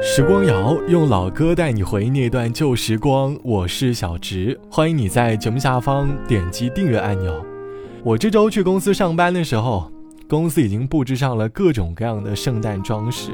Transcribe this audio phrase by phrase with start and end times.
[0.00, 7.44] 时光谣用老歌带你回忆那段旧时光，我是小植，欢迎你在节目下方点击订阅按钮。
[8.04, 9.90] 我这周去公司上班的时候，
[10.28, 13.32] 公司已经布置上了各种各样的圣诞装饰，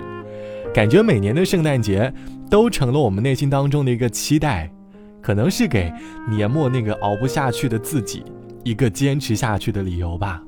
[0.73, 2.11] 感觉每年的圣诞节
[2.49, 4.73] 都成了我们内心当中的一个期待，
[5.21, 5.93] 可能是给
[6.31, 8.25] 年末那个熬不下去的自己
[8.63, 10.43] 一个坚持下去的理由吧。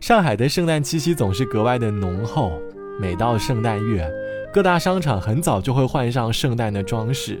[0.00, 2.52] 上海的圣诞气息总是格外的浓厚，
[3.00, 4.08] 每到圣诞月。
[4.52, 7.40] 各大商场很早就会换上圣诞的装饰，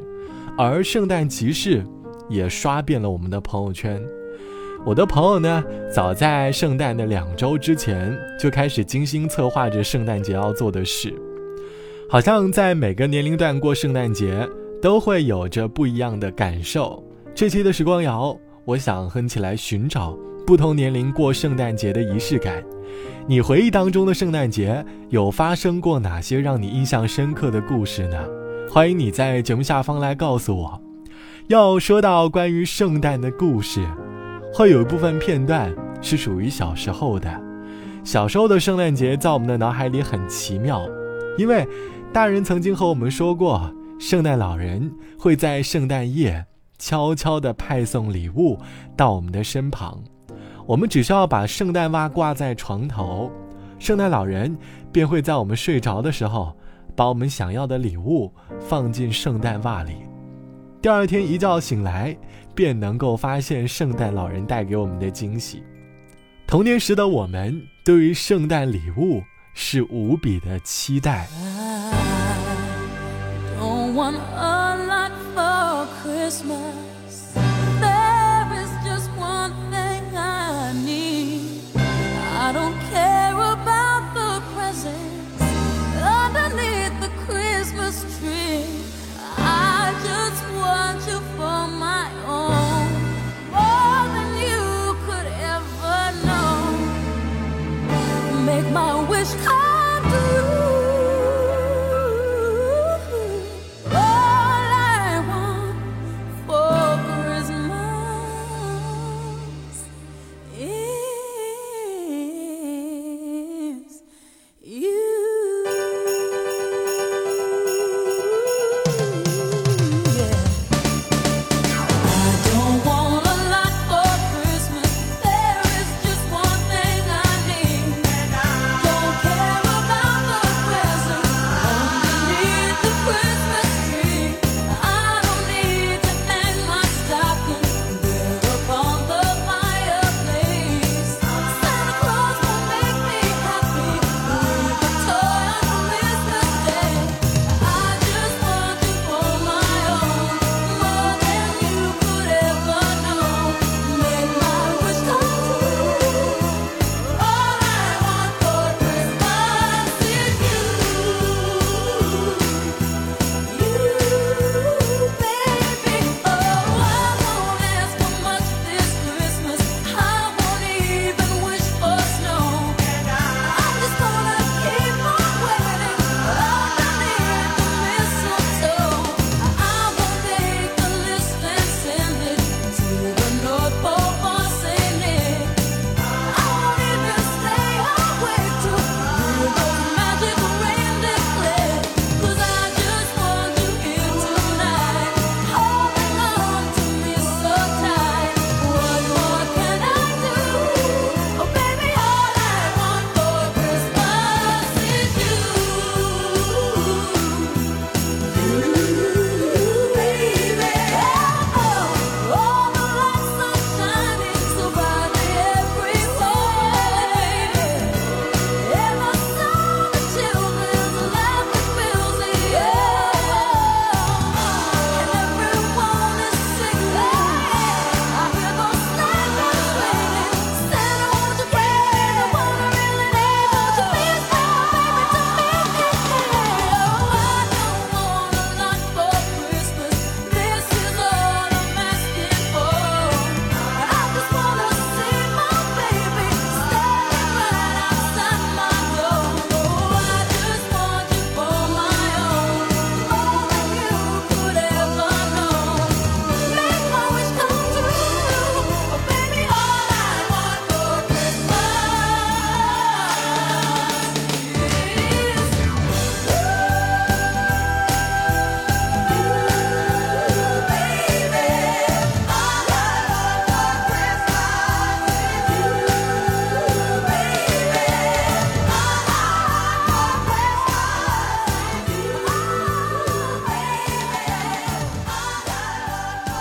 [0.56, 1.84] 而圣诞集市
[2.28, 4.00] 也刷遍了我们的朋友圈。
[4.86, 11.12] 我的朋友呢，早在圣诞的两周之前就开始精心策划着圣诞节要做的事。
[12.08, 14.48] 好像在每个年龄段过圣诞节
[14.80, 17.02] 都会有着不一样的感受。
[17.34, 20.16] 这期的时光谣，我想哼起来寻找
[20.50, 22.60] 不同年龄过圣诞节的仪式感。
[23.28, 28.18] 你回忆当中的圣诞节有发生过哪些让你印象深刻的故事呢？
[28.68, 30.82] 欢迎你在节目下方来告诉我。
[31.46, 33.80] 要说到关于圣诞的故事，
[34.52, 37.30] 会有一部分片段是属于小时候的。
[38.02, 40.84] 小时候的圣诞节在我们的脑海里很奇妙，
[41.38, 41.64] 因为
[42.12, 46.44] 大人曾经和我们说过，圣诞老人会在圣诞夜
[46.76, 48.58] 悄悄地派送礼物
[48.96, 50.02] 到我们的身旁。
[50.70, 53.28] 我们只需要把圣诞袜挂在床头
[53.80, 54.56] 圣诞老人
[54.92, 56.56] 便会在我们睡着的时候
[56.94, 59.96] 把我们想要的礼物放进圣诞袜里。
[60.80, 62.16] 第二天一觉醒来
[62.54, 65.64] 便能够发现圣诞老人带给我们的惊喜。
[66.46, 69.20] 童年时的我们对于圣诞礼物
[69.54, 71.26] 是无比的期待。
[71.42, 71.90] I
[73.58, 76.99] don't want a lot for christmas.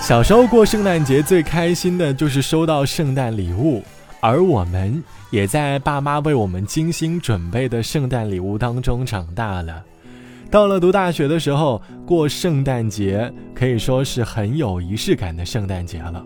[0.09, 3.83] 小时候过圣诞节最开心的就是收到圣诞礼物，
[4.19, 9.83] 而我们也在爸妈为我们精心准备的圣诞礼物当中长大了。
[10.49, 16.25] 到了读大学的时候，过圣诞节可以说是很有仪式感的圣诞节了。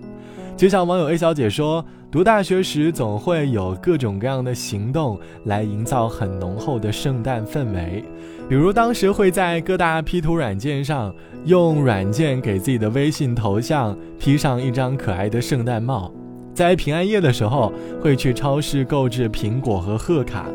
[0.55, 8.05] 就像网友 A 小姐说，读大学时总会有各种各样的行动来营造很浓厚的圣诞氛围，
[8.47, 11.13] 比如当时会在各大 P 图软件上
[11.45, 16.13] 用软件给自己的微信头像 P 上一张可爱的圣诞帽，
[16.53, 20.45] 在平安夜的时候会去超市购置苹果和贺卡，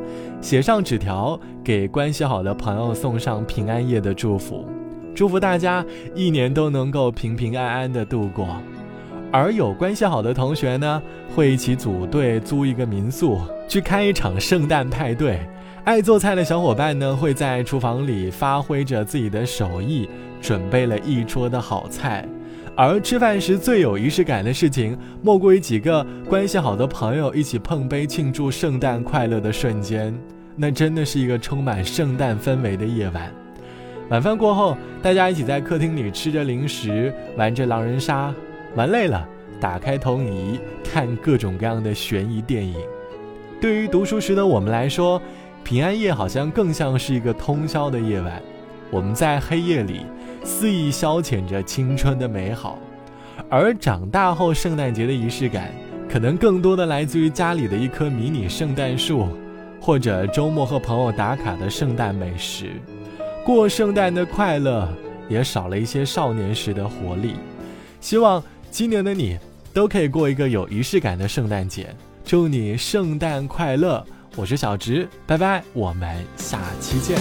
[0.41, 4.65] 写上纸条给关系好的朋友送上平安夜的祝福，
[5.13, 5.85] 祝福大家
[6.15, 8.47] 一年都能够平平安安的度过。
[9.31, 11.03] 而有关系好的同学呢，
[11.35, 13.39] 会一起组队租一个民宿，
[13.69, 15.41] 去开一场圣诞派对。
[15.85, 20.09] 爱做菜的小伙伴呢，会在厨房里发挥着自己的手艺，
[20.41, 22.27] 准备了一桌的好菜。
[22.75, 30.15] 而吃饭时最有仪式感的事情，莫过于几个关系好的朋友一起碰杯庆祝圣诞快乐的瞬间。
[30.57, 33.33] 那真的是一个充满圣诞氛围的夜晚。
[34.11, 38.33] 晚饭过后，大家一起在客厅里吃着零食，玩着狼人杀。
[38.79, 39.29] 玩累了，
[39.61, 42.77] 打开投影仪看各种各样的悬疑电影。
[43.61, 45.21] 对于读书时的我们来说，
[45.65, 48.41] 平安夜好像更像是一个通宵的夜晚。
[48.89, 50.07] 我们在黑夜里
[50.45, 52.79] 肆意消遣着青春的美好。
[53.51, 55.73] 而长大后，圣诞节的仪式感
[56.09, 59.27] 可能更多的来自于家里的一棵迷你圣诞树，
[59.81, 62.67] 或者周末和朋友打卡的圣诞美食。
[63.45, 64.89] 过圣诞的快乐
[65.29, 67.35] 也少了一些少年时的活力。
[68.01, 68.41] 希望。
[68.71, 69.39] 今年的你
[69.73, 71.95] 都可以过一个有仪式感的圣诞节，
[72.25, 74.05] 祝你圣诞快乐！
[74.37, 77.19] 我是小植，拜拜，我们下期见。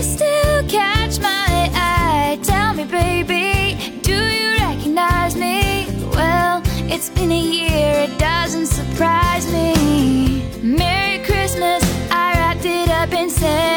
[0.00, 2.38] You still catch my eye.
[2.42, 5.88] Tell me, baby, do you recognize me?
[6.14, 10.42] Well, it's been a year, it doesn't surprise me.
[10.62, 13.69] Merry Christmas, I wrapped it up and sent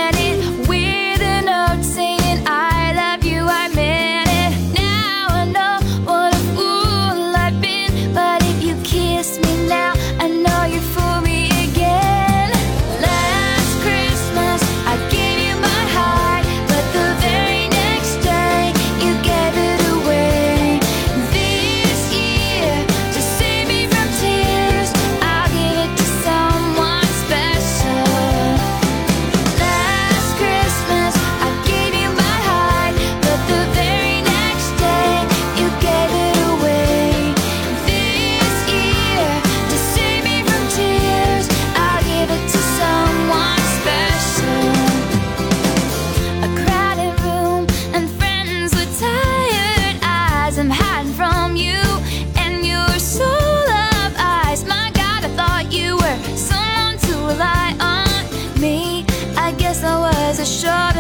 [60.43, 60.92] the shot